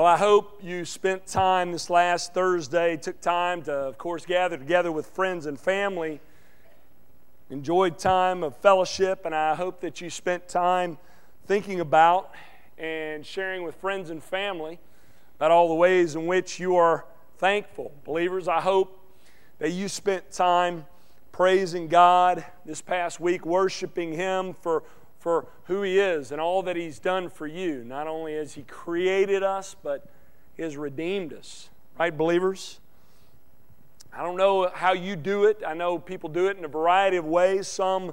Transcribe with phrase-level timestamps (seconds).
[0.00, 4.56] Well, I hope you spent time this last Thursday, took time to, of course, gather
[4.56, 6.20] together with friends and family,
[7.50, 10.96] enjoyed time of fellowship, and I hope that you spent time
[11.44, 12.32] thinking about
[12.78, 14.78] and sharing with friends and family
[15.36, 17.04] about all the ways in which you are
[17.36, 17.92] thankful.
[18.06, 18.98] Believers, I hope
[19.58, 20.86] that you spent time
[21.30, 24.82] praising God this past week, worshiping Him for
[25.20, 27.84] for who He is and all that He's done for you.
[27.84, 30.08] Not only has He created us, but
[30.56, 31.68] He has redeemed us.
[31.98, 32.80] Right, believers?
[34.12, 35.62] I don't know how you do it.
[35.64, 37.68] I know people do it in a variety of ways.
[37.68, 38.12] Some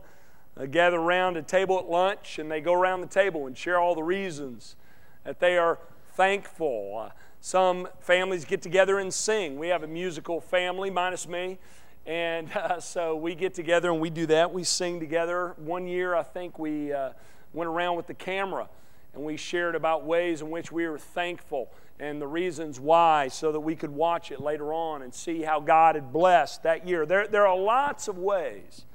[0.55, 3.79] uh, gather around a table at lunch and they go around the table and share
[3.79, 4.75] all the reasons
[5.23, 5.79] that they are
[6.13, 7.05] thankful.
[7.05, 9.57] Uh, some families get together and sing.
[9.57, 11.59] We have a musical family, minus me.
[12.07, 14.53] And uh, so we get together and we do that.
[14.53, 15.53] We sing together.
[15.57, 17.11] One year, I think we uh,
[17.53, 18.69] went around with the camera
[19.13, 23.51] and we shared about ways in which we were thankful and the reasons why so
[23.51, 27.05] that we could watch it later on and see how God had blessed that year.
[27.05, 28.85] There, there are lots of ways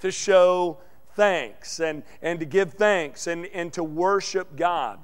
[0.00, 0.78] to show
[1.16, 5.00] thanks and, and to give thanks and, and to worship God.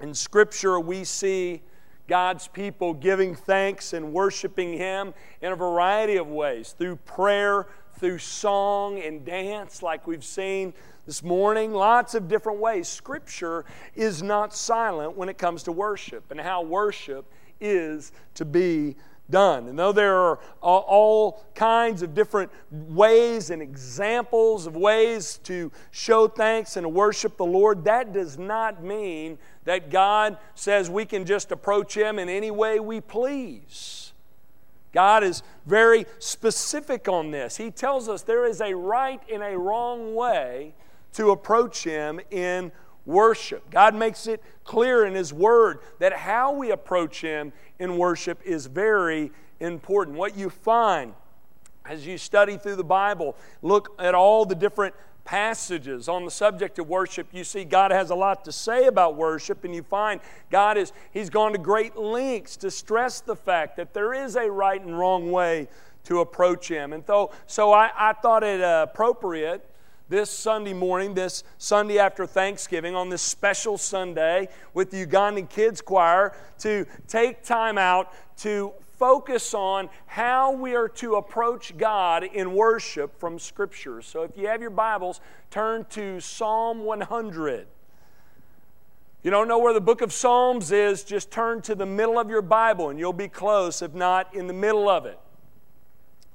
[0.00, 1.62] In Scripture, we see
[2.08, 7.66] God's people giving thanks and worshiping Him in a variety of ways through prayer,
[7.98, 10.72] through song and dance, like we've seen
[11.04, 11.72] this morning.
[11.72, 12.88] Lots of different ways.
[12.88, 18.96] Scripture is not silent when it comes to worship and how worship is to be
[19.30, 19.68] done.
[19.68, 26.28] And though there are all kinds of different ways and examples of ways to show
[26.28, 31.52] thanks and worship the Lord, that does not mean that God says we can just
[31.52, 34.12] approach Him in any way we please.
[34.92, 37.56] God is very specific on this.
[37.56, 40.74] He tells us there is a right and a wrong way
[41.12, 42.72] to approach Him in
[43.08, 43.68] worship.
[43.70, 48.66] God makes it clear in His Word that how we approach Him in worship is
[48.66, 50.16] very important.
[50.16, 51.14] What you find
[51.86, 56.78] as you study through the Bible, look at all the different passages on the subject
[56.78, 60.20] of worship, you see God has a lot to say about worship, and you find
[60.50, 64.50] God is He's gone to great lengths to stress the fact that there is a
[64.50, 65.68] right and wrong way
[66.04, 66.92] to approach Him.
[66.92, 69.68] And so, so I, I thought it appropriate
[70.08, 75.82] this Sunday morning, this Sunday after Thanksgiving, on this special Sunday with the Ugandan Kids
[75.82, 82.54] Choir, to take time out to focus on how we are to approach God in
[82.54, 84.00] worship from Scripture.
[84.02, 85.20] So if you have your Bibles,
[85.50, 87.66] turn to Psalm 100.
[89.22, 92.30] You don't know where the book of Psalms is, just turn to the middle of
[92.30, 95.18] your Bible and you'll be close, if not in the middle of it.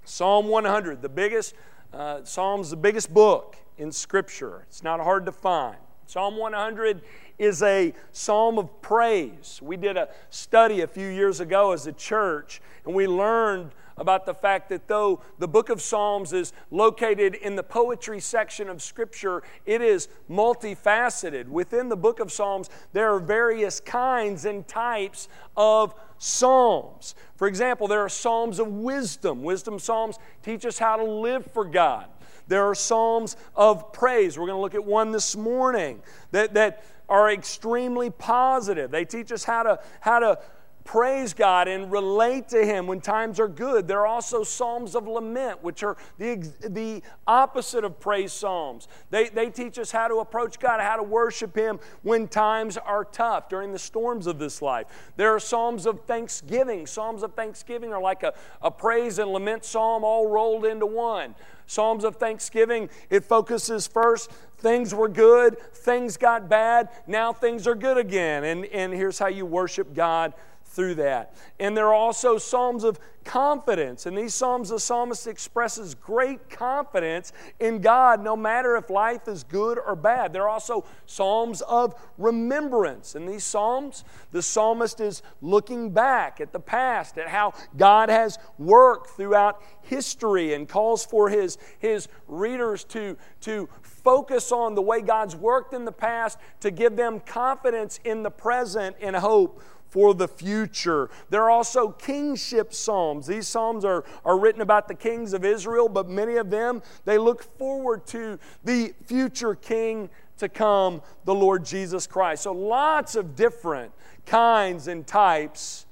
[0.06, 1.56] Psalm 100, the biggest,
[1.94, 4.66] uh, Psalm's the biggest book in Scripture.
[4.68, 5.78] It's not hard to find.
[6.06, 7.02] Psalm 100
[7.40, 9.60] is a psalm of praise.
[9.62, 14.26] We did a study a few years ago as a church, and we learned about
[14.26, 18.82] the fact that though the book of Psalms is located in the poetry section of
[18.82, 21.48] Scripture, it is multifaceted.
[21.48, 27.16] Within the book of Psalms, there are various kinds and types of psalms.
[27.36, 29.44] For example, there are psalms of wisdom.
[29.44, 32.08] Wisdom psalms teach us how to live for God.
[32.48, 34.38] There are psalms of praise.
[34.38, 38.92] We're going to look at one this morning that, that are extremely positive.
[38.92, 40.40] They teach us how to, how to
[40.84, 43.88] praise God and relate to Him when times are good.
[43.88, 48.88] There are also psalms of lament, which are the, the opposite of praise psalms.
[49.10, 53.06] They, they teach us how to approach God, how to worship Him when times are
[53.06, 54.88] tough, during the storms of this life.
[55.16, 56.88] There are psalms of thanksgiving.
[56.88, 61.36] Psalms of thanksgiving are like a, a praise and lament psalm all rolled into one.
[61.66, 67.76] Psalms of thanksgiving, it focuses first things were good, things got bad, now things are
[67.76, 68.44] good again.
[68.46, 70.34] And, and here's how you worship God
[70.74, 71.36] through that.
[71.60, 74.06] And there are also psalms of confidence.
[74.06, 79.44] And these psalms, the psalmist expresses great confidence in God, no matter if life is
[79.44, 80.34] good or bad.
[80.34, 83.16] There are also psalms of remembrance.
[83.16, 88.38] In these psalms, the psalmist is looking back at the past, at how God has
[88.58, 95.02] worked throughout history, and calls for his, his readers to, to focus on the way
[95.02, 99.62] God's worked in the past to give them confidence in the present and hope
[99.94, 101.08] for the future.
[101.30, 103.28] There are also kingship psalms.
[103.28, 107.20] These psalms are, are written about the kings of Israel, but many of them, they
[107.20, 110.10] look forward to the future king
[110.40, 112.42] to come, the Lord Jesus Christ.
[112.42, 113.92] So lots of different
[114.26, 115.86] kinds and types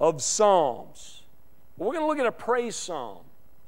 [0.00, 1.24] of psalms.
[1.76, 3.18] We're going to look at a praise psalm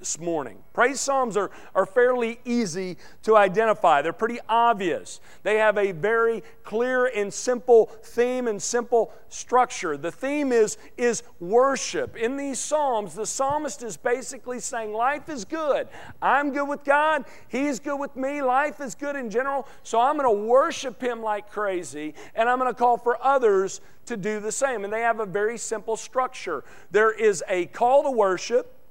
[0.04, 0.58] this morning.
[0.74, 5.18] Praise Psalms are, are fairly easy to identify, they're pretty obvious.
[5.44, 9.96] They have a very clear and simple theme and simple structure.
[9.96, 12.16] The theme is, is worship.
[12.16, 15.88] In these Psalms, the psalmist is basically saying, Life is good.
[16.20, 17.24] I'm good with God.
[17.48, 18.42] He's good with me.
[18.42, 19.66] Life is good in general.
[19.84, 23.80] So I'm going to worship Him like crazy, and I'm going to call for others
[24.04, 24.84] to do the same.
[24.84, 28.83] And they have a very simple structure there is a call to worship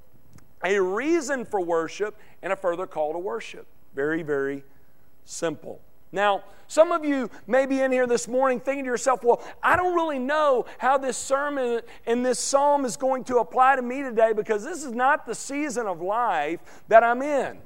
[0.64, 3.66] a reason for worship, and a further call to worship.
[3.94, 4.64] Very, very
[5.24, 5.80] simple.
[6.12, 9.74] Now, some of you may be in here this morning thinking to yourself, well, I
[9.76, 14.02] don't really know how this sermon and this psalm is going to apply to me
[14.02, 17.58] today because this is not the season of life that I'm in.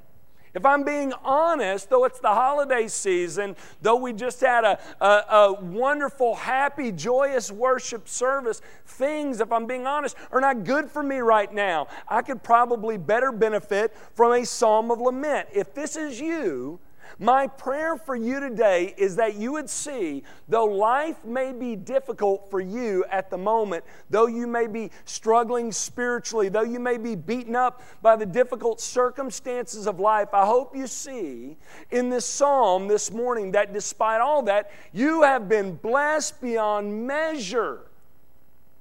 [0.59, 5.07] If I'm being honest, though it's the holiday season, though we just had a, a,
[5.07, 11.05] a, wonderful, happy, joyous worship service, things, if I'm being honest, are not good for
[11.05, 11.87] me right now.
[12.09, 15.49] I could probably better benefit from a psalm of lament.
[15.55, 16.81] If this is you,
[17.19, 22.51] my prayer for you today is that you would see, though life may be difficult
[22.51, 27.15] for you at the moment, though you may be struggling spiritually, though you may be
[27.15, 31.57] beaten up by the difficult circumstances of life, I hope you see
[31.91, 37.88] in this psalm this morning that despite all that, you have been blessed beyond measure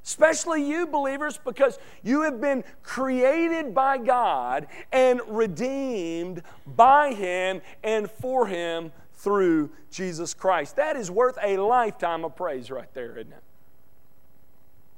[0.07, 8.09] especially you believers, because you have been created by God and redeemed by Him and
[8.09, 10.77] for Him through Jesus Christ.
[10.77, 13.44] That is worth a lifetime of praise right there, isn't it?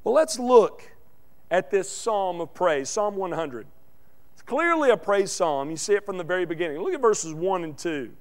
[0.03, 0.83] Well, let's look
[1.49, 3.65] at this psalm of praise, Psalm 100.
[4.33, 5.71] It's clearly a praise psalm.
[5.71, 6.83] You see it from the very beginning.
[6.83, 8.11] Look at verses 1 and 2.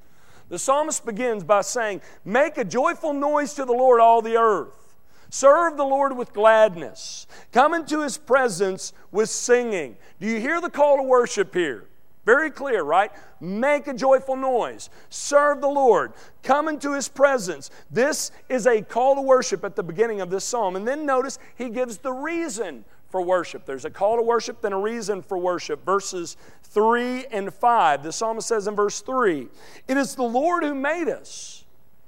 [0.48, 4.87] The psalmist begins by saying, Make a joyful noise to the Lord, all the earth.
[5.30, 7.26] Serve the Lord with gladness.
[7.52, 9.96] Come into his presence with singing.
[10.20, 11.84] Do you hear the call to worship here?
[12.24, 13.10] Very clear, right?
[13.40, 14.90] Make a joyful noise.
[15.08, 16.12] Serve the Lord.
[16.42, 17.70] Come into his presence.
[17.90, 20.76] This is a call to worship at the beginning of this psalm.
[20.76, 23.64] And then notice he gives the reason for worship.
[23.64, 25.84] There's a call to worship, then a reason for worship.
[25.84, 28.02] Verses 3 and 5.
[28.02, 29.48] The psalmist says in verse 3
[29.88, 31.64] It is the Lord who made us,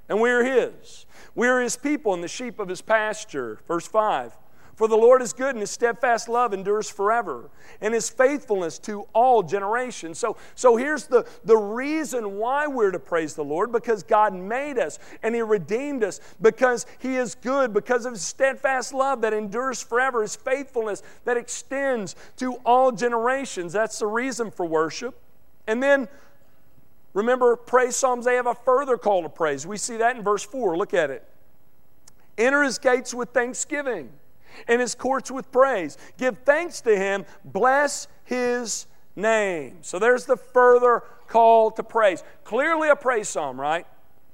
[0.09, 1.07] and we are his.
[1.35, 3.61] We are his people and the sheep of his pasture.
[3.67, 4.37] Verse 5.
[4.81, 7.51] For the Lord is good and his steadfast love endures forever,
[7.83, 10.19] and his faithfulness to all generations.
[10.19, 14.79] So, so here's the, the reason why we're to praise the Lord because God made
[14.79, 19.35] us and he redeemed us, because he is good, because of his steadfast love that
[19.35, 23.75] endures forever, his faithfulness that extends to all generations.
[23.75, 25.15] That's the reason for worship.
[25.67, 26.09] And then
[27.13, 29.67] Remember, praise Psalms, they have a further call to praise.
[29.67, 30.77] We see that in verse 4.
[30.77, 31.27] Look at it.
[32.39, 34.11] Enter his gates with thanksgiving
[34.69, 35.99] and his courts with praise.
[36.17, 37.25] Give thanks to him.
[37.45, 38.87] Bless his
[39.17, 39.79] name.
[39.83, 42.23] So there's the further call to praise.
[42.45, 43.87] Clearly a praise psalm, right?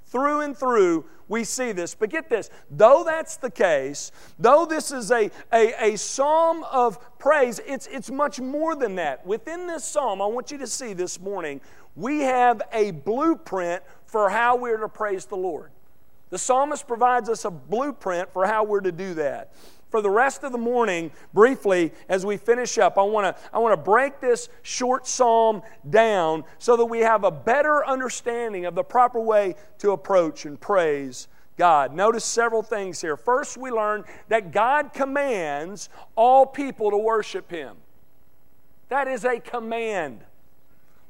[0.06, 1.94] Through and through, we see this.
[1.94, 7.18] But get this though that's the case, though this is a, a, a psalm of
[7.18, 9.26] praise, it's, it's much more than that.
[9.26, 11.60] Within this psalm, I want you to see this morning,
[11.96, 15.70] we have a blueprint for how we're to praise the Lord.
[16.30, 19.52] The psalmist provides us a blueprint for how we're to do that.
[19.88, 23.58] For the rest of the morning, briefly, as we finish up, I want to I
[23.58, 28.74] want to break this short psalm down so that we have a better understanding of
[28.74, 31.94] the proper way to approach and praise God.
[31.94, 33.16] Notice several things here.
[33.16, 37.76] First, we learn that God commands all people to worship Him.
[38.88, 40.20] That is a command.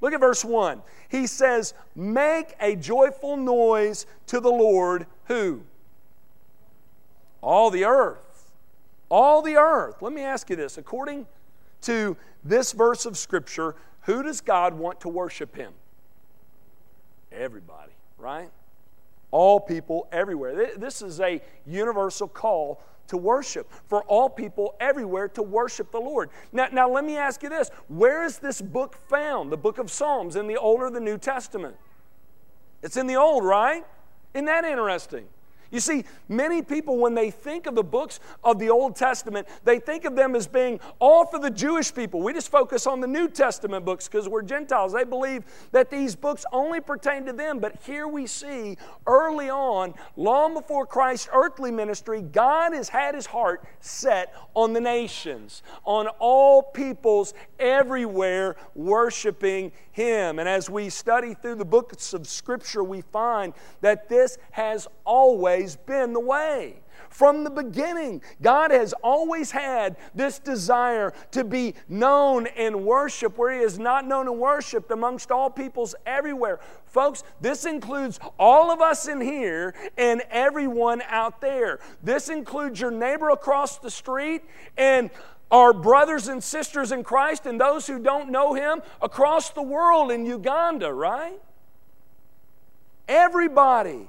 [0.01, 0.83] Look at verse 1.
[1.09, 5.63] He says, Make a joyful noise to the Lord, who?
[7.41, 8.51] All the earth.
[9.09, 10.03] All the earth.
[10.03, 10.79] Let me ask you this.
[10.79, 11.27] According
[11.83, 15.73] to this verse of Scripture, who does God want to worship Him?
[17.33, 18.51] Everybody, right?
[19.31, 20.77] All people everywhere.
[20.77, 26.31] This is a universal call to worship, for all people everywhere to worship the Lord.
[26.53, 29.91] Now, now let me ask you this where is this book found, the book of
[29.91, 31.77] Psalms, in the Old or the New Testament?
[32.83, 33.85] It's in the Old, right?
[34.35, 35.27] Isn't that interesting?
[35.71, 39.79] You see, many people, when they think of the books of the Old Testament, they
[39.79, 42.23] think of them as being all for the Jewish people.
[42.23, 44.93] We just focus on the New Testament books because we're Gentiles.
[44.93, 47.59] They believe that these books only pertain to them.
[47.59, 53.27] But here we see early on, long before Christ's earthly ministry, God has had his
[53.27, 60.39] heart set on the nations, on all peoples everywhere worshiping him.
[60.39, 65.56] And as we study through the books of Scripture, we find that this has always
[65.87, 66.77] been the way.
[67.09, 73.53] From the beginning, God has always had this desire to be known and worshiped where
[73.53, 76.61] He is not known and worshiped amongst all peoples everywhere.
[76.85, 81.81] Folks, this includes all of us in here and everyone out there.
[82.03, 84.43] This includes your neighbor across the street
[84.77, 85.11] and
[85.51, 90.11] our brothers and sisters in Christ and those who don't know Him across the world
[90.11, 91.41] in Uganda, right?
[93.09, 94.09] Everybody.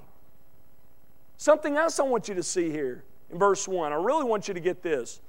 [1.37, 3.91] Something else I want you to see here in verse 1.
[3.91, 5.21] I really want you to get this.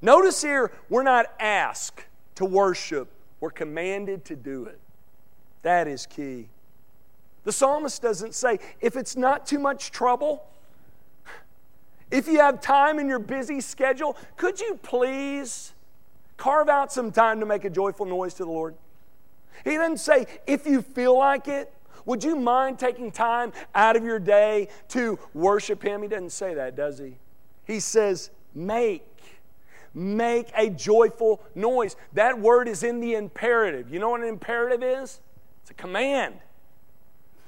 [0.00, 2.04] Notice here, we're not asked
[2.36, 3.08] to worship,
[3.40, 4.78] we're commanded to do it.
[5.62, 6.48] That is key.
[7.44, 10.44] The psalmist doesn't say, if it's not too much trouble,
[12.10, 15.72] if you have time in your busy schedule, could you please
[16.36, 18.74] carve out some time to make a joyful noise to the Lord?
[19.64, 21.72] He doesn't say, if you feel like it,
[22.08, 26.00] would you mind taking time out of your day to worship Him?
[26.00, 27.16] He doesn't say that, does he?
[27.66, 29.04] He says, make.
[29.92, 31.96] Make a joyful noise.
[32.14, 33.92] That word is in the imperative.
[33.92, 35.20] You know what an imperative is?
[35.60, 36.36] It's a command.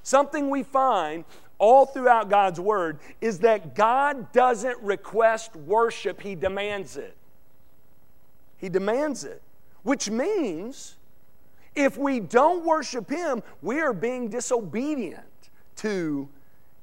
[0.02, 1.25] Something we find
[1.57, 7.17] all throughout God's Word is that God doesn't request worship, He demands it.
[8.59, 9.40] He demands it,
[9.85, 10.97] which means
[11.75, 15.25] if we don't worship Him, we are being disobedient
[15.77, 16.29] to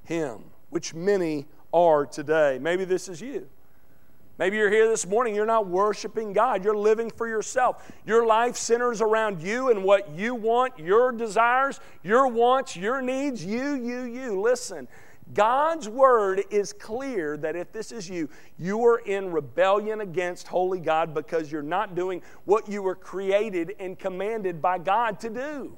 [0.03, 2.60] Him, which many are today.
[2.62, 3.48] Maybe this is you.
[4.38, 6.63] Maybe you're here this morning, you're not worshiping God.
[6.63, 7.91] You're living for yourself.
[8.06, 13.44] Your life centers around you and what you want, your desires, your wants, your needs,
[13.44, 14.39] you, you, you.
[14.39, 14.88] Listen,
[15.34, 20.79] God's word is clear that if this is you, you are in rebellion against holy
[20.79, 25.77] God because you're not doing what you were created and commanded by God to do.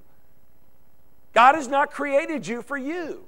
[1.34, 3.26] God has not created you for you,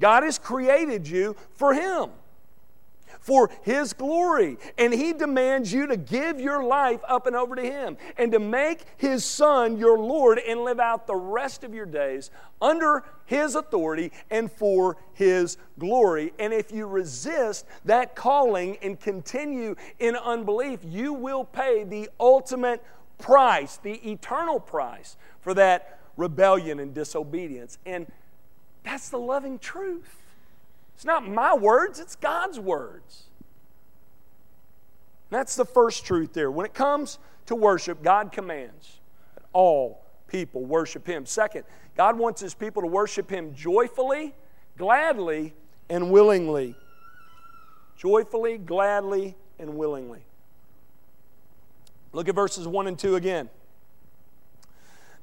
[0.00, 2.10] God has created you for Him
[3.24, 4.58] for His glory.
[4.76, 8.38] And He demands you to give your life up and over to Him and to
[8.38, 13.54] make His Son your Lord and live out the rest of your days under His
[13.54, 16.34] authority and for His glory.
[16.38, 22.84] And if you resist that calling and continue in unbelief, you will pay the ultimate
[23.16, 27.78] price, the eternal price for that rebellion and disobedience.
[27.86, 28.06] And
[28.82, 30.23] that's the loving truth.
[30.94, 33.24] It's not my words, it's God's words.
[35.30, 36.50] That's the first truth there.
[36.50, 39.00] When it comes to worship, God commands
[39.34, 41.26] that all people worship Him.
[41.26, 41.64] Second,
[41.96, 44.34] God wants His people to worship Him joyfully,
[44.78, 45.54] gladly,
[45.88, 46.76] and willingly.
[47.96, 50.24] Joyfully, gladly, and willingly.
[52.12, 53.50] Look at verses 1 and 2 again.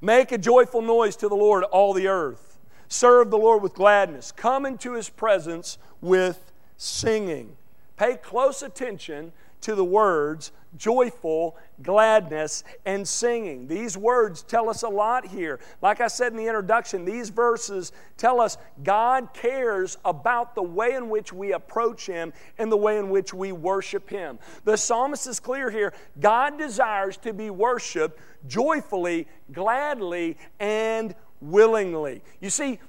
[0.02, 2.51] Make a joyful noise to the Lord, all the earth.
[2.92, 4.34] Serve the Lord with gladness.
[4.34, 7.56] Come into his presence with singing.
[7.96, 9.32] Pay close attention
[9.62, 13.68] to the words joyful, gladness, and singing.
[13.68, 15.62] These words tell us a lot here.
[15.82, 20.92] Like I said in the introduction, these verses tell us God cares about the way
[20.94, 24.38] in which we approach Him and the way in which we worship Him.
[24.66, 32.22] The psalmist is clear here God desires to be worshiped joyfully, gladly, and willingly.
[32.40, 32.80] You see,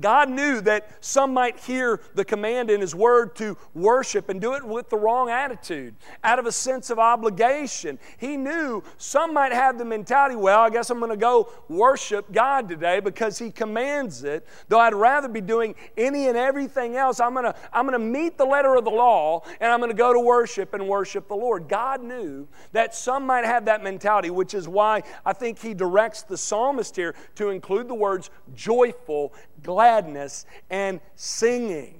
[0.00, 4.52] God knew that some might hear the command in His Word to worship and do
[4.52, 7.98] it with the wrong attitude, out of a sense of obligation.
[8.18, 12.30] He knew some might have the mentality, well, I guess I'm going to go worship
[12.32, 17.18] God today because He commands it, though I'd rather be doing any and everything else.
[17.18, 19.90] I'm going to, I'm going to meet the letter of the law and I'm going
[19.90, 21.66] to go to worship and worship the Lord.
[21.66, 26.22] God knew that some might have that mentality, which is why I think He directs
[26.22, 31.98] the psalmist here to include the words joyful gladness and singing.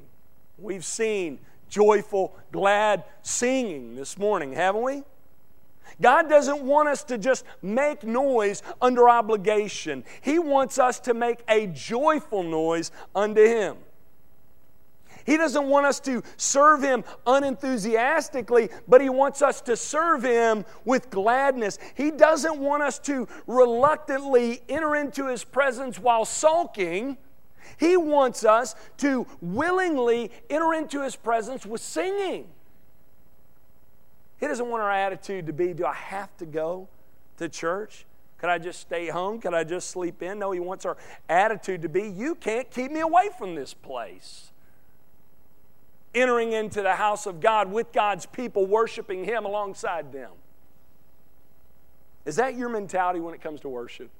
[0.59, 1.39] We've seen
[1.69, 5.03] joyful, glad singing this morning, haven't we?
[6.01, 10.05] God doesn't want us to just make noise under obligation.
[10.21, 13.77] He wants us to make a joyful noise unto Him.
[15.25, 20.65] He doesn't want us to serve Him unenthusiastically, but He wants us to serve Him
[20.85, 21.79] with gladness.
[21.95, 27.19] He doesn't want us to reluctantly enter into His presence while sulking
[27.77, 32.47] he wants us to willingly enter into His presence with singing.
[34.39, 36.89] He doesn't want our attitude to be, do I have to go
[37.39, 38.07] to church?
[38.39, 39.41] Could I just stay home?
[39.41, 40.39] Could I just sleep in?
[40.39, 40.97] No, He wants our
[41.29, 44.53] attitude to be, you can't keep me away from this place.
[46.15, 50.31] Entering into the house of God with God's people, worshiping Him alongside them.
[52.25, 54.11] Is that your mentality when it comes to worship?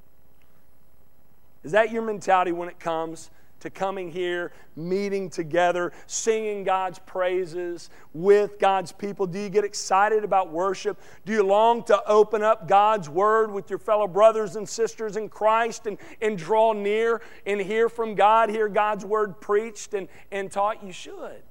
[1.63, 7.91] Is that your mentality when it comes to coming here, meeting together, singing God's praises
[8.15, 9.27] with God's people?
[9.27, 11.01] Do you get excited about worship?
[11.25, 15.29] Do you long to open up God's Word with your fellow brothers and sisters in
[15.29, 20.51] Christ and, and draw near and hear from God, hear God's Word preached and, and
[20.51, 20.85] taught?
[20.85, 21.43] You should.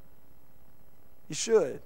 [1.27, 1.81] You should.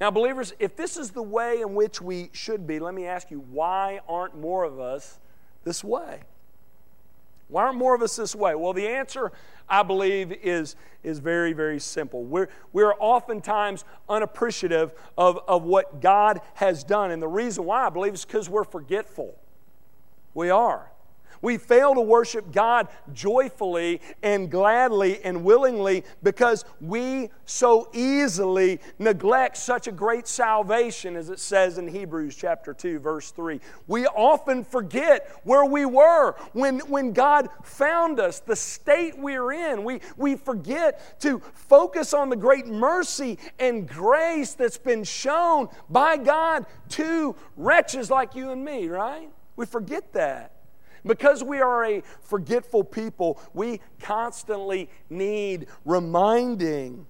[0.00, 3.30] Now, believers, if this is the way in which we should be, let me ask
[3.30, 5.18] you, why aren't more of us
[5.62, 6.20] this way?
[7.54, 8.56] Why aren't more of us this way?
[8.56, 9.30] Well, the answer,
[9.68, 12.24] I believe, is, is very, very simple.
[12.24, 17.12] We're, we're oftentimes unappreciative of, of what God has done.
[17.12, 19.36] And the reason why, I believe, is because we're forgetful.
[20.34, 20.90] We are.
[21.44, 29.58] We fail to worship God joyfully and gladly and willingly because we so easily neglect
[29.58, 33.60] such a great salvation as it says in Hebrews chapter 2 verse 3.
[33.86, 39.84] We often forget where we were when, when God found us, the state we're in.
[39.84, 46.16] We, we forget to focus on the great mercy and grace that's been shown by
[46.16, 49.28] God to wretches like you and me, right?
[49.56, 50.53] We forget that.
[51.06, 57.06] Because we are a forgetful people, we constantly need reminding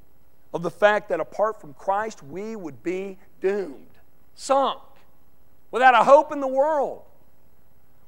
[0.53, 3.99] of the fact that apart from Christ, we would be doomed,
[4.35, 4.81] sunk,
[5.71, 7.03] without a hope in the world.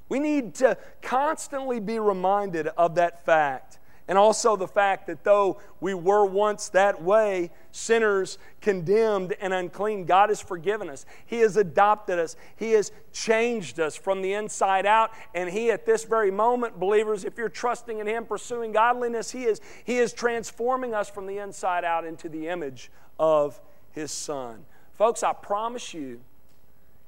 [0.08, 3.78] We need to constantly be reminded of that fact.
[4.08, 10.04] And also the fact that though we were once that way, sinners, condemned, and unclean,
[10.04, 11.04] God has forgiven us.
[11.26, 12.36] He has adopted us.
[12.54, 15.10] He has changed us from the inside out.
[15.34, 19.44] And He, at this very moment, believers, if you're trusting in Him, pursuing godliness, He
[19.44, 23.60] is, he is transforming us from the inside out into the image of
[23.90, 24.64] His Son.
[24.92, 26.20] Folks, I promise you,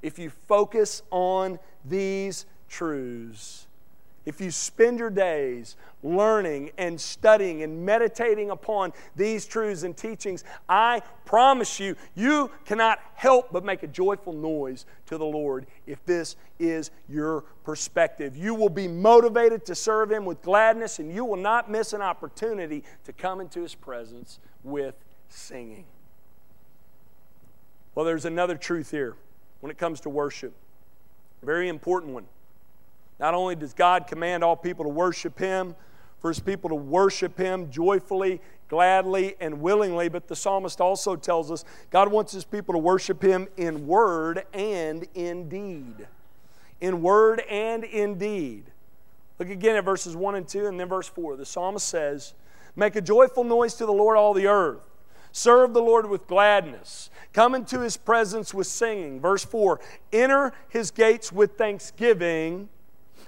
[0.03, 3.68] if you focus on these truths,
[4.29, 10.45] if you spend your days learning and studying and meditating upon these truths and teachings,
[10.69, 16.05] I promise you, you cannot help but make a joyful noise to the Lord if
[16.05, 18.37] this is your perspective.
[18.37, 22.03] You will be motivated to serve Him with gladness, and you will not miss an
[22.03, 24.95] opportunity to come into His presence with
[25.31, 25.87] singing.
[27.95, 29.17] Well, there's another truth here
[29.61, 30.53] when it comes to worship,
[31.43, 32.27] very important one.
[33.19, 35.75] Not only does God command all people to worship Him,
[36.21, 41.51] for His people to worship Him joyfully, gladly, and willingly, but the psalmist also tells
[41.51, 46.07] us God wants His people to worship Him in word and in deed.
[46.81, 48.65] In word and in deed.
[49.39, 51.37] Look again at verses 1 and 2 and then verse 4.
[51.37, 52.35] The psalmist says,
[52.77, 54.81] Make a joyful noise to the Lord, all the earth.
[55.33, 57.11] Serve the Lord with gladness.
[57.33, 59.21] Come into his presence with singing.
[59.21, 59.81] Verse 4
[60.13, 62.69] Enter his gates with thanksgiving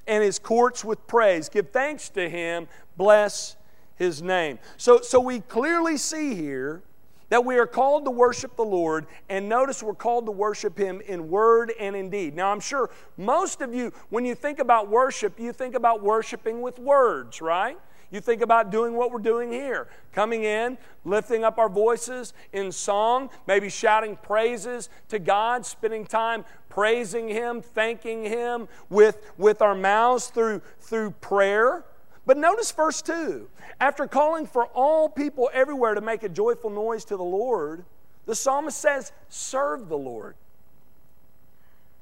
[0.06, 1.48] and his courts with praise.
[1.48, 3.56] Give thanks to him, bless
[3.96, 4.58] his name.
[4.76, 6.82] So, so we clearly see here
[7.30, 11.00] that we are called to worship the Lord, and notice we're called to worship Him
[11.00, 12.34] in word and in deed.
[12.34, 16.60] Now, I'm sure most of you, when you think about worship, you think about worshiping
[16.60, 17.78] with words, right?
[18.10, 22.72] You think about doing what we're doing here coming in, lifting up our voices in
[22.72, 29.74] song, maybe shouting praises to God, spending time praising Him, thanking Him with, with our
[29.74, 31.84] mouths through, through prayer.
[32.26, 33.48] But notice verse 2.
[33.80, 37.84] After calling for all people everywhere to make a joyful noise to the Lord,
[38.26, 40.34] the psalmist says, Serve the Lord.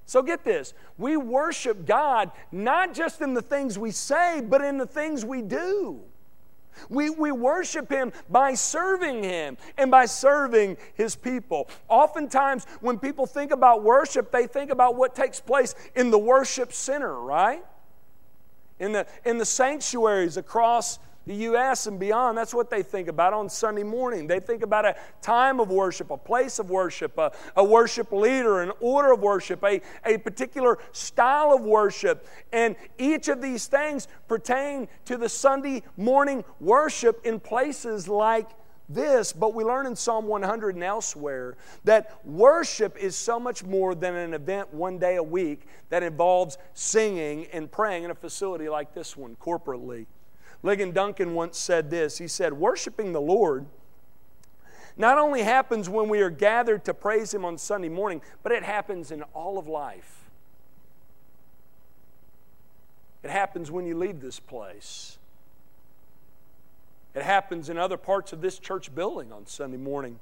[0.09, 4.79] So get this we worship God not just in the things we say, but in
[4.79, 6.01] the things we do.
[6.89, 11.69] We, we worship Him by serving Him and by serving His people.
[11.89, 16.73] Oftentimes, when people think about worship, they think about what takes place in the worship
[16.73, 17.65] center, right?
[18.79, 21.87] In the, in the sanctuaries across the U.S.
[21.87, 24.27] and beyond, that's what they think about on Sunday morning.
[24.27, 28.63] They think about a time of worship, a place of worship, a, a worship leader,
[28.63, 32.27] an order of worship, a, a particular style of worship.
[32.51, 38.49] And each of these things pertain to the Sunday morning worship in places like
[38.89, 43.95] this, but we learn in Psalm 100 and elsewhere that worship is so much more
[43.95, 48.71] than an event one day a week that involves singing and praying in a facility
[48.71, 50.07] like this one corporately.
[50.63, 53.67] Ligon Duncan once said this He said, Worshiping the Lord
[54.97, 58.65] not only happens when we are gathered to praise Him on Sunday morning, but it
[58.65, 60.29] happens in all of life.
[63.23, 65.19] It happens when you leave this place.
[67.15, 70.19] It happens in other parts of this church building on Sunday morning.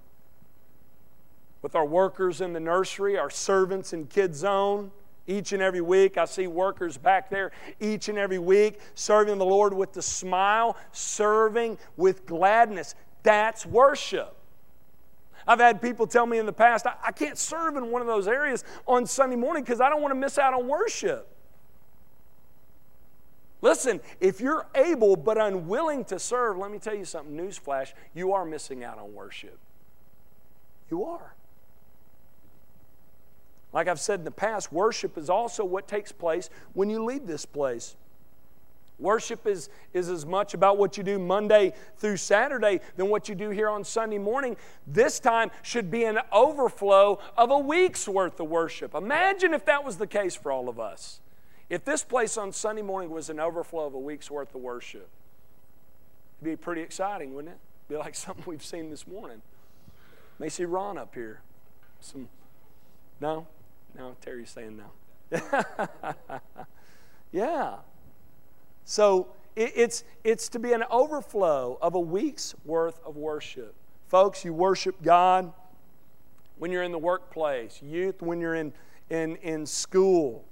[1.63, 4.91] With our workers in the nursery, our servants in Kids Zone,
[5.27, 6.19] each and every week.
[6.19, 10.77] I see workers back there each and every week serving the Lord with the smile,
[10.93, 12.95] serving with gladness.
[13.23, 14.37] That's worship.
[15.47, 18.09] I've had people tell me in the past, I, I can't serve in one of
[18.09, 21.29] those areas on Sunday morning because I don't want to miss out on worship.
[23.63, 28.33] Listen, if you're able but unwilling to serve, let me tell you something newsflash, you
[28.33, 29.59] are missing out on worship.
[30.91, 31.35] You are.
[33.77, 37.27] Like I've said in the past, worship is also what takes place when you leave
[37.27, 37.95] this place.
[38.99, 43.35] Worship is, is as much about what you do Monday through Saturday than what you
[43.35, 44.57] do here on Sunday morning.
[44.87, 48.95] This time should be an overflow of a week's worth of worship.
[48.95, 51.21] Imagine if that was the case for all of us.
[51.69, 55.11] If this place on Sunday morning was an overflow of a week's worth of worship,
[56.41, 57.59] it'd be pretty exciting, wouldn't it?
[57.91, 59.43] It'd be like something we've seen this morning.
[60.39, 61.43] May see Ron up here.
[62.01, 62.31] Some
[63.21, 63.47] no?
[63.97, 65.41] No, Terry's saying no.
[67.33, 67.77] yeah.
[68.85, 73.75] So it, it's, it's to be an overflow of a week's worth of worship.
[74.09, 75.53] Folks, you worship God
[76.59, 78.73] when you're in the workplace, youth when you're in,
[79.11, 80.45] in, in school,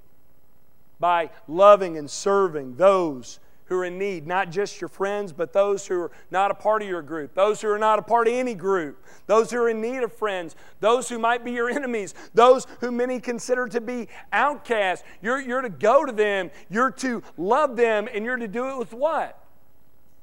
[0.98, 5.86] by loving and serving those who are in need, not just your friends, but those
[5.86, 8.34] who are not a part of your group, those who are not a part of
[8.34, 12.14] any group, those who are in need of friends, those who might be your enemies,
[12.34, 15.04] those who many consider to be outcasts.
[15.22, 18.78] You're, you're to go to them, you're to love them, and you're to do it
[18.78, 19.42] with what?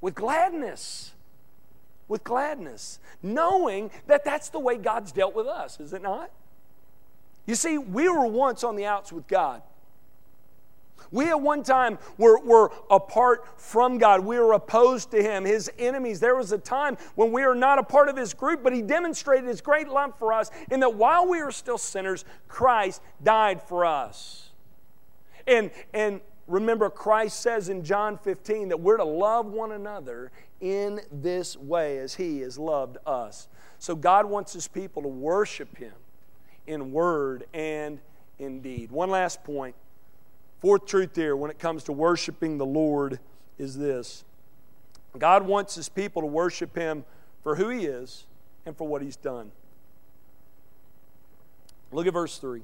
[0.02, 1.14] With gladness.
[2.08, 3.00] With gladness.
[3.24, 6.30] Knowing that that's the way God's dealt with us, is it not?
[7.48, 9.64] You see, we were once on the outs with God.
[11.12, 14.22] We at one time were, were apart from God.
[14.22, 16.20] We were opposed to Him, His enemies.
[16.20, 18.82] There was a time when we were not a part of His group, but He
[18.82, 23.62] demonstrated His great love for us in that while we were still sinners, Christ died
[23.62, 24.50] for us.
[25.46, 31.02] And, and remember, Christ says in John 15 that we're to love one another in
[31.12, 33.50] this way as He has loved us.
[33.80, 35.94] So God wants His people to worship Him
[36.68, 38.00] in word and
[38.40, 38.92] in deed.
[38.92, 39.76] One last point.
[40.62, 43.20] Fourth truth here when it comes to worshiping the Lord
[43.58, 44.24] is this
[45.18, 47.04] God wants his people to worship him
[47.44, 48.26] for who he is
[48.66, 49.52] and for what he's done.
[51.92, 52.62] Look at verse 3.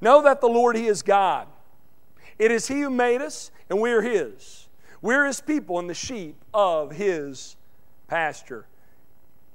[0.00, 1.48] Know that the Lord, He is God.
[2.38, 4.68] It is He who made us, and we are His.
[5.00, 7.56] We're His people and the sheep of His
[8.08, 8.66] pasture.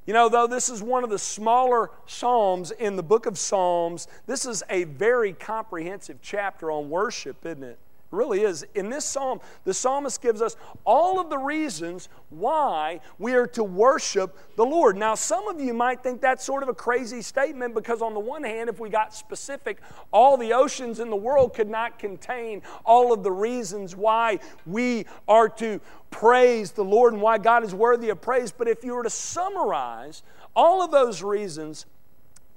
[0.05, 4.07] You know, though this is one of the smaller Psalms in the book of Psalms,
[4.25, 7.77] this is a very comprehensive chapter on worship, isn't it?
[8.11, 8.65] Really is.
[8.75, 13.63] In this psalm, the psalmist gives us all of the reasons why we are to
[13.63, 14.97] worship the Lord.
[14.97, 18.19] Now, some of you might think that's sort of a crazy statement because, on the
[18.19, 19.79] one hand, if we got specific,
[20.11, 25.05] all the oceans in the world could not contain all of the reasons why we
[25.27, 28.51] are to praise the Lord and why God is worthy of praise.
[28.51, 30.23] But if you were to summarize
[30.55, 31.85] all of those reasons,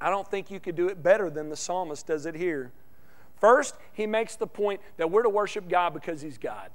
[0.00, 2.72] I don't think you could do it better than the psalmist does it here.
[3.40, 6.70] First, he makes the point that we're to worship God because he's God.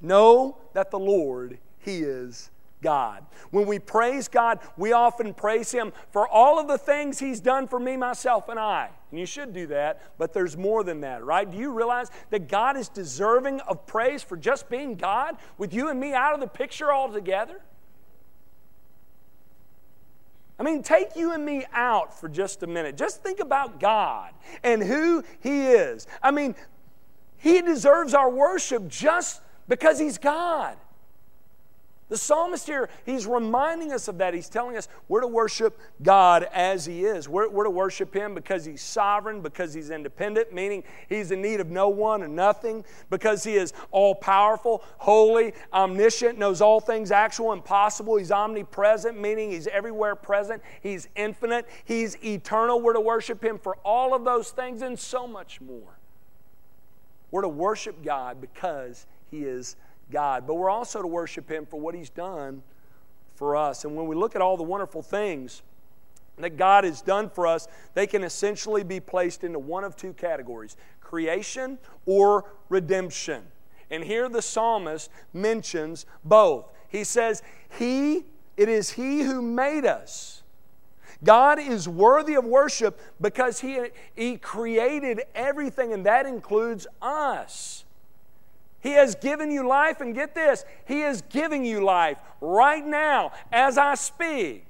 [0.00, 2.50] Know that the Lord, he is
[2.82, 3.24] God.
[3.50, 7.66] When we praise God, we often praise Him for all of the things He's done
[7.66, 8.90] for me, myself, and I.
[9.10, 11.50] And you should do that, but there's more than that, right?
[11.50, 15.88] Do you realize that God is deserving of praise for just being God with you
[15.88, 17.60] and me out of the picture altogether?
[20.58, 22.96] I mean, take you and me out for just a minute.
[22.96, 26.06] Just think about God and who He is.
[26.22, 26.54] I mean,
[27.36, 30.76] He deserves our worship just because He's God.
[32.08, 34.32] The psalmist here, he's reminding us of that.
[34.32, 37.28] He's telling us we're to worship God as He is.
[37.28, 41.58] We're, we're, to worship Him because He's sovereign, because He's independent, meaning He's in need
[41.58, 47.10] of no one and nothing, because He is all powerful, holy, omniscient, knows all things
[47.10, 48.16] actual and possible.
[48.16, 50.62] He's omnipresent, meaning He's everywhere present.
[50.80, 52.80] He's infinite, He's eternal.
[52.80, 55.98] We're to worship Him for all of those things and so much more.
[57.32, 59.74] We're to worship God because He is
[60.10, 60.46] God.
[60.46, 62.62] But we're also to worship Him for what He's done
[63.34, 63.84] for us.
[63.84, 65.62] And when we look at all the wonderful things
[66.38, 70.12] that God has done for us, they can essentially be placed into one of two
[70.12, 73.44] categories creation or redemption.
[73.90, 76.72] And here the psalmist mentions both.
[76.88, 77.42] He says,
[77.78, 78.24] He,
[78.56, 80.42] it is He who made us.
[81.24, 83.80] God is worthy of worship because he,
[84.14, 87.85] he created everything, and that includes us.
[88.86, 93.32] He has given you life, and get this, He is giving you life right now
[93.50, 94.64] as I speak.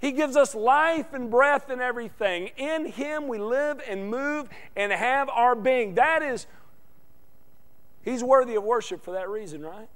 [0.00, 2.46] He gives us life and breath and everything.
[2.56, 5.96] In Him we live and move and have our being.
[5.96, 6.46] That is,
[8.02, 9.90] He's worthy of worship for that reason, right?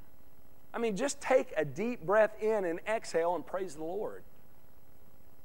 [0.74, 4.24] I mean, just take a deep breath in and exhale and praise the Lord.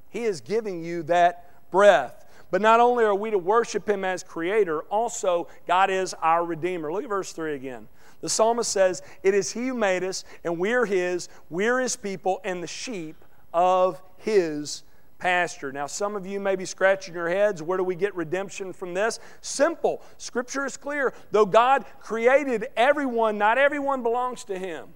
[0.10, 2.26] He is giving you that breath.
[2.50, 6.92] But not only are we to worship Him as Creator, also God is our Redeemer.
[6.92, 7.88] Look at verse 3 again.
[8.22, 12.40] The psalmist says, It is He who made us, and we're His, we're His people,
[12.44, 14.84] and the sheep of His
[15.20, 15.72] pasture.
[15.72, 17.62] Now, some of you may be scratching your heads.
[17.62, 19.20] Where do we get redemption from this?
[19.42, 20.02] Simple.
[20.18, 21.14] Scripture is clear.
[21.32, 24.88] Though God created everyone, not everyone belongs to Him.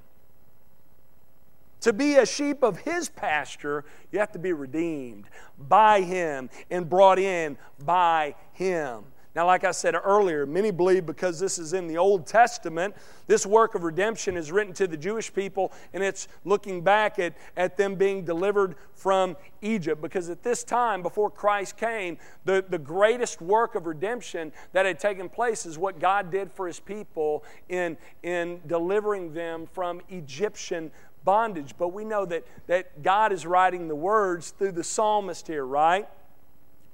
[1.81, 5.25] To be a sheep of his pasture, you have to be redeemed
[5.57, 9.05] by him and brought in by him.
[9.33, 12.93] Now, like I said earlier, many believe because this is in the Old Testament,
[13.27, 17.33] this work of redemption is written to the Jewish people, and it's looking back at,
[17.55, 20.01] at them being delivered from Egypt.
[20.01, 24.99] Because at this time, before Christ came, the, the greatest work of redemption that had
[24.99, 30.91] taken place is what God did for his people in, in delivering them from Egyptian
[31.23, 31.75] bondage.
[31.77, 36.07] But we know that, that God is writing the words through the psalmist here, right?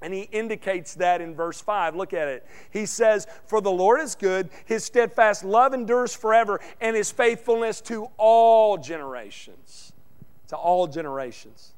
[0.00, 1.96] And he indicates that in verse 5.
[1.96, 2.46] Look at it.
[2.70, 7.80] He says, For the Lord is good, his steadfast love endures forever, and his faithfulness
[7.82, 9.92] to all generations.
[10.48, 11.72] To all generations.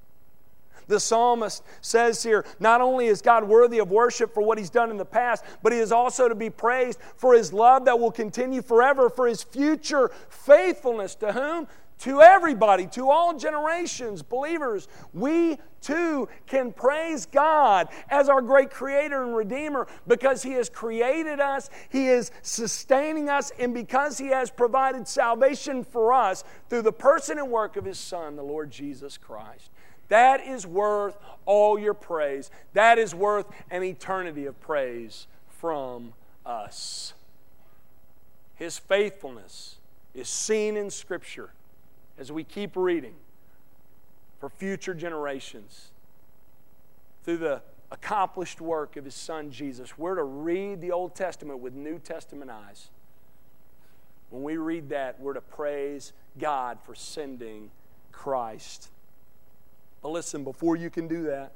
[0.91, 4.91] The psalmist says here, not only is God worthy of worship for what he's done
[4.91, 8.11] in the past, but he is also to be praised for his love that will
[8.11, 11.69] continue forever, for his future faithfulness to whom?
[12.01, 19.23] To everybody, to all generations, believers, we too can praise God as our great creator
[19.23, 24.51] and redeemer because He has created us, He is sustaining us, and because He has
[24.51, 29.17] provided salvation for us through the person and work of His Son, the Lord Jesus
[29.17, 29.71] Christ.
[30.09, 32.51] That is worth all your praise.
[32.73, 37.15] That is worth an eternity of praise from us.
[38.57, 39.77] His faithfulness
[40.15, 41.51] is seen in Scripture
[42.21, 43.15] as we keep reading
[44.39, 45.91] for future generations
[47.25, 49.99] through the accomplished work of his son Jesus.
[49.99, 52.91] We're to read the Old Testament with New Testament eyes.
[54.29, 57.71] When we read that, we're to praise God for sending
[58.13, 58.91] Christ.
[60.03, 61.53] But listen, before you can do that,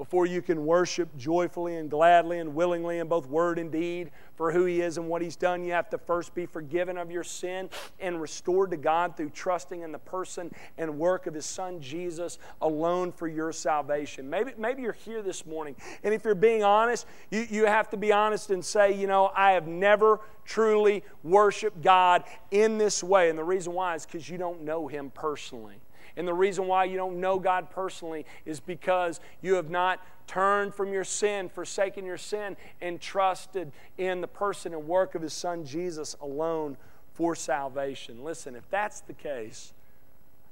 [0.00, 4.50] before you can worship joyfully and gladly and willingly in both word and deed for
[4.50, 7.22] who He is and what He's done, you have to first be forgiven of your
[7.22, 7.68] sin
[8.00, 12.38] and restored to God through trusting in the person and work of His Son Jesus
[12.62, 14.30] alone for your salvation.
[14.30, 17.98] Maybe, maybe you're here this morning, and if you're being honest, you, you have to
[17.98, 23.28] be honest and say, you know, I have never truly worshiped God in this way.
[23.28, 25.76] And the reason why is because you don't know Him personally.
[26.16, 30.74] And the reason why you don't know God personally is because you have not turned
[30.74, 35.32] from your sin, forsaken your sin, and trusted in the person and work of His
[35.32, 36.76] Son Jesus alone
[37.14, 38.22] for salvation.
[38.22, 39.72] Listen, if that's the case,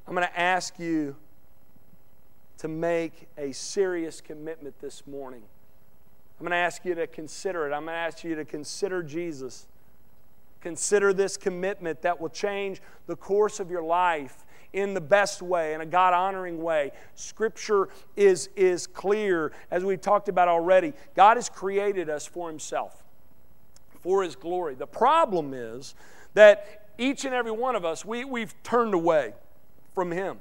[0.07, 1.16] I'm going to ask you
[2.59, 5.42] to make a serious commitment this morning.
[6.38, 7.73] I'm going to ask you to consider it.
[7.73, 9.66] I'm going to ask you to consider Jesus.
[10.61, 14.44] Consider this commitment that will change the course of your life
[14.78, 16.92] in the best way, in a God honoring way.
[17.16, 20.92] Scripture is, is clear, as we've talked about already.
[21.16, 23.02] God has created us for Himself,
[24.00, 24.76] for His glory.
[24.76, 25.96] The problem is
[26.34, 29.34] that each and every one of us, we, we've turned away
[29.94, 30.38] from Him.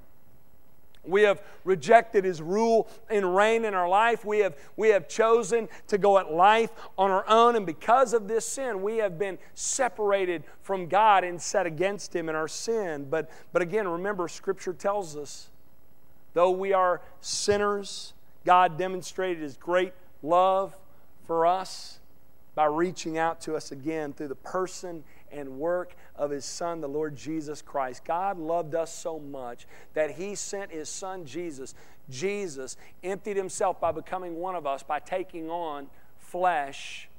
[1.08, 4.26] We have rejected his rule and reign in our life.
[4.26, 7.56] We have, we have chosen to go at life on our own.
[7.56, 12.30] And because of this sin, we have been separated from God and set against him
[12.30, 13.08] in our sin.
[13.10, 15.50] But, but again, remember, Scripture tells us
[16.34, 18.14] though we are sinners,
[18.46, 20.76] God demonstrated his great love
[21.26, 22.00] for us
[22.56, 26.88] by reaching out to us again through the person and work of His Son, the
[26.88, 28.04] Lord Jesus Christ.
[28.06, 31.76] God loved us so much that He sent His Son Jesus.
[32.10, 35.88] Jesus emptied Himself by becoming one of us, by taking on
[36.18, 37.10] flesh,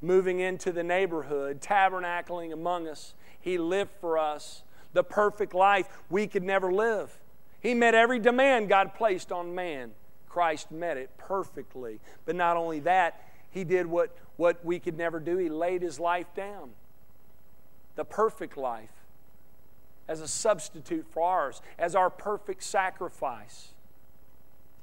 [0.00, 3.14] moving into the neighborhood, tabernacling among us.
[3.40, 7.18] He lived for us the perfect life we could never live.
[7.60, 9.92] He met every demand God placed on man.
[10.28, 12.00] Christ met it perfectly.
[12.24, 15.36] But not only that, he did what, what we could never do.
[15.36, 16.70] He laid his life down,
[17.96, 18.90] the perfect life,
[20.06, 23.72] as a substitute for ours, as our perfect sacrifice.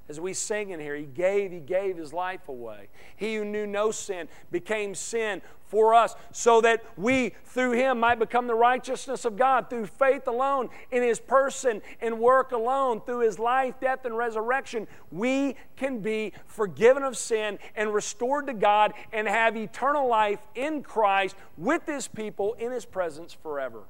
[0.08, 2.90] As we sing in here, He gave, He gave His life away.
[3.16, 8.20] He who knew no sin became sin for us so that we, through Him, might
[8.20, 13.22] become the righteousness of God through faith alone, in His person and work alone, through
[13.22, 14.88] His life, death, and resurrection.
[15.12, 20.84] We can be forgiven of sin and restored to God and have eternal life in
[20.84, 23.82] Christ with His people in His presence forever.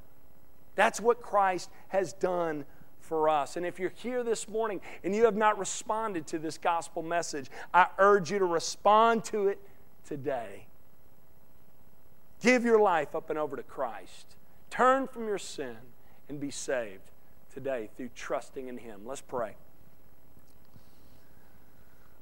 [0.75, 2.65] That's what Christ has done
[3.05, 3.55] for us.
[3.55, 7.49] And if you're here this morning and you have not responded to this gospel message,
[7.73, 9.59] I urge you to respond to it
[10.07, 10.65] today.
[12.41, 14.35] Give your life up and over to Christ.
[14.69, 15.77] Turn from your sin
[16.27, 17.11] and be saved
[17.53, 19.01] today through trusting in Him.
[19.05, 19.55] Let's pray.